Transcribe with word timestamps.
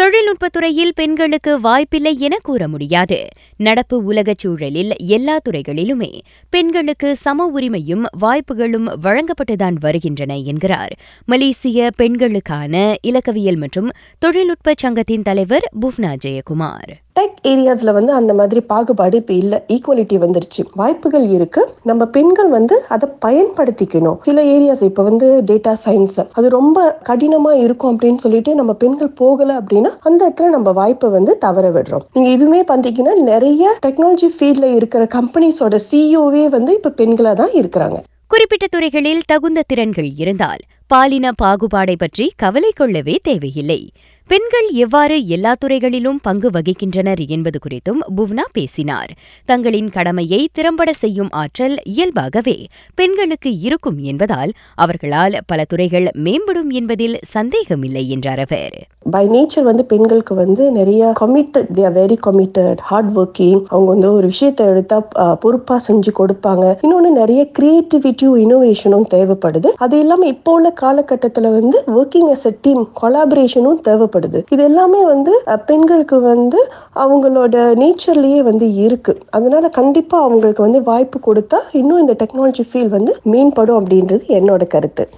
தொழில்நுட்பத்துறையில் 0.00 0.90
பெண்களுக்கு 0.94 1.60
வாய்ப்பில்லை 1.60 2.18
என 2.18 2.36
கூற 2.42 2.68
முடியாது. 2.68 3.28
நடப்பு 3.56 4.04
உலகச் 4.04 4.38
சூழலில் 4.38 4.96
எல்லா 4.98 5.38
துறைகளிலுமே 5.48 6.20
பெண்களுக்கு 6.50 7.16
சம 7.16 7.50
உரிமையும் 7.54 8.02
வாய்ப்புகளும் 8.18 8.86
வழங்கப்பட்டுதான் 9.02 9.74
வருகின்றன 9.80 10.36
என்கிறார். 10.36 10.96
மலேசிய 11.24 11.90
பெண்களுக்கான 11.96 12.96
இலக்கவியல் 13.02 13.56
மற்றும் 13.56 13.90
தொழில்நுட்ப 14.18 14.72
சங்கத்தின் 14.76 15.22
தலைவர் 15.22 15.70
புவ்னா 15.80 16.16
ஜெயக்குமார். 16.24 16.92
டெக் 17.18 17.38
ஏரியாஸில் 17.48 17.92
வந்து 17.92 18.12
அந்த 18.12 18.34
மாதிரி 18.34 18.60
பாகுபாடு 18.60 19.16
இப்போ 19.16 19.34
இல்லை. 19.34 19.58
ஈக்குவலிட்டி 19.74 20.16
வந்துருச்சு. 20.24 20.62
வாய்ப்புகள் 20.80 21.26
இருக்கு. 21.28 21.62
நம்ம 21.82 22.06
பெண்கள் 22.06 22.48
வந்து 22.48 22.84
அதை 22.88 23.08
பயன்படுத்திக்கணும். 23.26 24.18
சில 24.22 24.44
ஏரியாஸ் 24.44 24.82
இப்போ 24.82 25.02
வந்து 25.02 25.42
டேட்டா 25.46 25.72
சயின்ஸ் 25.84 26.18
அது 26.32 26.48
ரொம்ப 26.48 26.98
கடினமாக 27.02 27.62
இருக்கும் 27.64 27.92
அப்படின்னு 27.94 28.16
சொல்லிட்டு 28.16 28.54
நம்ம 28.54 28.72
பெண்கள் 28.72 29.12
போகலை 29.20 29.56
அப்படின்னா 29.60 29.92
அந்த 30.00 30.20
இடத்துல 30.28 30.48
நம்ம 30.48 30.72
வாய்ப்பை 30.72 31.10
வந்து 31.10 31.38
தவற 31.38 31.70
விடுறோம். 31.70 32.06
நீங்கள் 32.12 32.34
இதுவுமே 32.36 32.62
பார்த்தீங்கன்னா 32.70 33.14
நிறைய 33.22 33.78
டெக்னாலஜி 33.86 34.30
ஃபீல்டில் 34.38 34.74
இருக்கிற 34.74 35.04
கம்பெனிஸோட 35.14 35.78
சிஇஓவே 35.90 36.48
வந்து 36.48 36.74
இப்போ 36.74 36.92
பெண்களாக 37.00 37.34
தான் 37.34 37.56
இருக்கிறாங்க. 37.62 37.98
குறிப்பிட்ட 38.26 38.66
துறைகளில் 38.70 39.22
தகுந்த 39.26 39.62
திறன்கள் 39.66 40.10
இருந்தால் 40.16 40.60
பாலின 40.86 41.30
பாகுபாடை 41.42 41.94
பற்றி 41.98 42.32
கவலை 42.36 42.70
கொள்ளவே 42.74 43.18
தேவையில்லை. 43.22 43.80
பெண்கள் 44.30 44.66
எவ்வாறு 44.82 45.14
எல்லா 45.26 45.52
துறைகளிலும் 45.54 46.18
பங்கு 46.22 46.48
வகிக்கின்றனர் 46.50 47.22
என்பது 47.34 47.58
குறித்தும் 47.64 48.02
புவ்னா 48.16 48.44
பேசினார். 48.52 49.10
தங்களின் 49.48 49.88
கடமையை 49.96 50.40
திறம்பட 50.52 50.90
செய்யும் 51.00 51.30
ஆற்றல் 51.40 51.74
இயல்பாகவே 51.92 52.54
பெண்களுக்கு 52.94 53.52
இருக்கும் 53.68 53.98
என்பதால் 54.10 54.52
அவர்களால் 54.84 55.36
பல 55.46 55.64
துறைகள் 55.64 56.06
மேம்படும் 56.26 56.70
என்பதில் 56.80 57.16
சந்தேகமில்லை 57.32 58.04
என்றார் 58.16 58.42
அவர். 58.44 58.76
பை 59.14 59.24
நேச்சர் 59.34 59.66
வந்து 59.70 59.84
பெண்களுக்கு 59.92 60.36
வந்து 60.42 60.62
நிறைய 60.78 61.02
committed 61.20 61.68
they 61.76 61.82
are 61.88 61.96
very 61.98 62.18
committed 62.26 62.80
hard 62.90 63.10
working 63.20 63.60
அவங்க 63.72 63.88
வந்து 63.94 64.08
ஒரு 64.20 64.26
விஷயத்தை 64.32 64.64
எடுத்தா 64.72 64.98
பொறுப்பா 65.44 65.78
செஞ்சு 65.88 66.12
கொடுப்பாங்க. 66.20 66.64
இன்னொன்னு 66.84 67.12
நிறைய 67.20 67.40
கிரியேட்டிவிட்டியும் 67.58 68.38
இனோவேஷனும் 68.44 69.08
தேவைப்படுது. 69.16 69.68
அது 69.86 69.98
இல்லாம 70.04 70.26
இப்போ 70.34 70.56
உள்ள 70.60 70.72
காலகட்டத்துல 70.84 71.54
வந்து 71.58 71.78
ஒர்க்கிங் 71.98 72.30
எஸ் 72.36 72.48
எ 72.52 72.54
டீம் 72.66 72.82
கொலாபரேஷனும் 73.02 73.84
தேவைப்படுது. 73.90 74.18
இது 74.50 74.62
எல்லாமே 74.64 75.04
வந்து 75.04 75.42
பெண்களுக்கு 75.66 76.20
வந்து 76.20 76.72
அவங்களோட 76.94 77.56
நேச்சர்லயே 77.82 78.38
வந்து 78.38 78.74
இருக்கு. 78.74 79.18
அதனால 79.30 79.68
கண்டிப்பா 79.68 80.22
அவங்களுக்கு 80.22 80.62
வந்து 80.62 80.82
வாய்ப்பு 80.82 81.18
கொடுத்தா 81.26 81.58
இன்னும் 81.72 82.00
இந்த 82.00 82.16
டெக்னாலஜி 82.18 82.64
ஃபீல்ட் 82.72 82.94
வந்து 82.96 83.20
மேம்படும் 83.24 83.78
அப்படின்றது 83.80 84.22
என்னோட 84.28 84.66
கருத்து. 84.66 85.08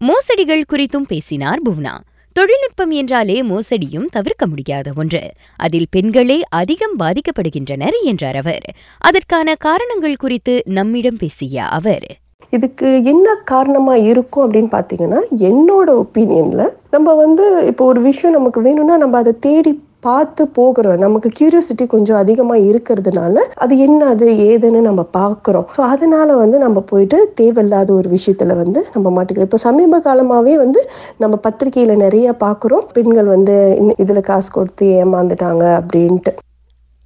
மோசடிகள் 0.00 0.62
குறித்தும் 0.72 1.08
பேசினார் 1.08 1.62
புவனா. 1.62 1.94
தொழில்நுட்பம் 2.32 2.90
என்றாலே 2.90 3.42
மோசடியும் 3.42 4.04
தவிர்க்க 4.04 4.46
முடியாத 4.46 4.92
ஒன்று. 4.96 5.30
அதில் 5.56 5.86
பெண்களே 5.90 6.42
அதிகம் 6.48 6.98
பாதிக்கப்படுகின்றனர் 6.98 7.96
என்றார் 8.02 8.36
அவர். 8.36 8.66
அதற்கான 8.98 9.54
காரணங்கள் 9.54 10.16
குறித்து 10.16 10.62
நம்மிடம் 10.64 11.16
பேசிய 11.16 11.64
அவர். 11.64 12.06
இதுக்கு 12.50 13.04
என்ன 13.04 13.34
காரணமா 13.44 13.94
இருக்கும் 13.96 14.50
அப்படின்னு 14.50 14.70
பாத்தீங்கன்னா 14.70 15.20
என்னோட 15.38 15.88
ஒப்பீனியன்ல 15.88 16.68
நம்ம 16.90 17.14
வந்து 17.14 17.66
இப்போ 17.66 17.84
ஒரு 17.84 18.00
விஷயம் 18.00 18.36
நமக்கு 18.36 18.60
வேணும்னா 18.60 18.96
நம்ம 18.96 19.16
அதை 19.16 19.32
தேடி 19.40 19.84
பார்த்து 20.00 20.48
போகிறோம். 20.48 20.98
நமக்கு 20.98 21.30
கியூரியாசிட்டி 21.38 21.86
கொஞ்சம் 21.86 22.16
அதிகமாக 22.16 22.60
இருக்கிறதுனால 22.60 23.36
அது 23.54 23.78
என்ன 23.78 24.06
அது 24.06 24.32
ஏதுன்னு 24.32 24.80
நம்ம 24.80 25.04
பார்க்குறோம். 25.16 25.64
ஸோ 25.76 25.80
அதனால 25.80 26.36
வந்து 26.36 26.58
நம்ம 26.58 26.80
போயிட்டு 26.80 27.32
தேவையில்லாத 27.34 27.92
ஒரு 27.92 28.08
விஷயத்தில் 28.08 28.54
வந்து 28.54 28.84
நம்ம 28.94 29.06
மாட்டிக்கிறோம். 29.10 29.40
இப்போ 29.40 29.56
சமீப 29.56 30.00
காலமாகவே 30.00 30.56
வந்து 30.56 30.88
நம்ம 31.16 31.36
பத்திரிகையில் 31.36 31.96
நிறைய 31.96 32.34
பார்க்குறோம். 32.40 32.86
பெண்கள் 32.92 33.24
வந்து 33.24 33.76
இந்த- 33.98 34.20
காசு 34.20 34.50
கொடுத்து 34.50 34.86
ஏமாந்துட்டாங்க 35.04 35.80
அப்படின்ட்டு. 35.80 36.32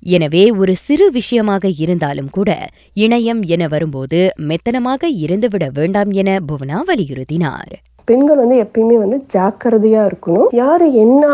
எனவே 0.03 0.51
ஒரு 0.51 0.77
சிறு 0.77 1.11
விஷயமாக 1.11 1.69
இருந்தாலும் 1.69 2.31
கூட 2.31 2.71
இணையம் 2.97 3.43
என 3.47 3.69
வரும்போது 3.69 4.33
மெத்தனமாக 4.39 5.07
இருந்துவிட 5.27 5.71
வேண்டாம் 5.73 6.11
என 6.13 6.41
புவனா 6.49 6.81
வலியுறுத்தினார். 6.87 7.73
பெண்கள் 8.09 8.41
வந்து 8.43 8.57
எப்பயுமே 8.65 8.97
வந்து 9.03 9.19
ஜாக்கிரதையா 9.35 10.03
இருக்கணும். 10.09 10.49
யாரு 10.61 10.87
என்ன 11.05 11.25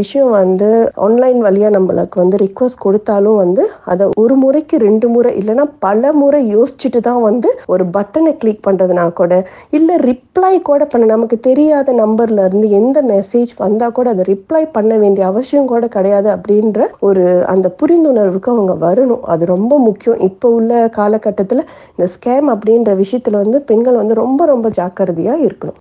விஷயம் 0.00 0.30
வந்து 0.30 0.68
ஆன்லைன் 1.06 1.40
வழியா 1.46 1.68
நம்மளுக்கு 1.76 2.16
வந்து 2.22 2.36
ரிக்வஸ்ட் 2.44 2.82
கொடுத்தாலும் 2.84 3.38
வந்து 3.42 3.62
அதை 3.92 4.06
ஒரு 4.22 4.34
முறைக்கு 4.42 4.76
ரெண்டு 4.86 5.08
முறை 5.08 5.32
இல்லைன்னா 5.40 5.64
பல 5.86 6.12
முறை 6.12 6.40
யோசிச்சுட்டு 6.56 7.00
தான் 7.08 7.22
வந்து 7.28 7.48
ஒரு 7.74 7.84
பட்டனை 7.96 8.32
கிளிக் 8.36 8.64
பண்றதுனா 8.66 9.06
கூட 9.20 9.32
இல்லை 9.78 9.96
ரிப்ளை 10.08 10.54
கூட 10.70 10.82
பண்ண 10.84 11.04
நமக்கு 11.14 11.38
தெரியாத 11.40 11.92
நம்பர்ல 12.02 12.44
இருந்து 12.48 12.70
எந்த 12.80 12.98
மெசேஜ் 13.12 13.52
வந்தா 13.64 13.88
கூட 13.98 14.10
அதை 14.14 14.24
ரிப்ளை 14.32 14.62
பண்ண 14.76 14.92
வேண்டிய 15.02 15.26
அவசியம் 15.26 15.70
கூட 15.72 15.84
கிடையாது 15.96 16.30
அப்படின்ற 16.36 16.88
ஒரு 17.08 17.24
அந்த 17.54 17.66
புரிந்துணர்வுக்கு 17.82 18.52
அவங்க 18.54 18.74
வரணும். 18.86 19.24
அது 19.34 19.44
ரொம்ப 19.54 19.78
முக்கியம். 19.88 20.20
இப்போ 20.28 20.48
உள்ள 20.58 20.88
காலகட்டத்தில் 20.98 21.68
இந்த 21.96 22.08
ஸ்கேம் 22.14 22.48
அப்படின்ற 22.54 22.92
விஷயத்துல 23.02 23.42
வந்து 23.44 23.60
பெண்கள் 23.70 24.00
வந்து 24.02 24.22
ரொம்ப 24.24 24.44
ரொம்ப 24.52 24.70
ஜாக்கிரதையா 24.80 25.36
இருக்கணும். 25.46 25.80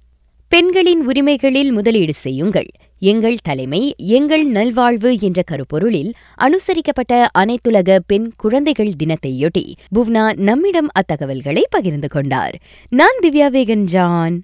பெண்களின் 0.55 1.07
உரிமைகளில் 1.07 1.71
முதலீடு 1.71 2.13
செய்யுங்கள். 2.13 2.67
எங்கள் 2.99 3.37
தலைமை 3.43 3.95
எங்கள் 3.97 4.45
நல்வாழ்வு 4.45 5.17
என்ற 5.19 5.43
கருப்பொருளில் 5.51 6.13
அனுசரிக்கப்பட்ட 6.37 7.25
அனைத்துலக 7.37 7.99
பெண் 8.07 8.31
குழந்தைகள் 8.37 8.91
தினத்தையொட்டி 9.03 9.73
புவ்னா 9.95 10.37
நம்மிடம் 10.37 10.87
அத்தகவல்களை 10.91 11.63
பகிர்ந்து 11.69 12.07
கொண்டார். 12.07 12.59
நான் 12.89 13.19
திவ்யா 13.23 13.49
வேகன் 13.49 13.83
ஜான் 13.83 14.41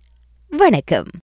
வணக்கம். 0.50 1.12